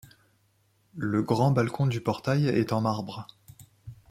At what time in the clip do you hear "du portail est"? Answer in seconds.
1.85-2.73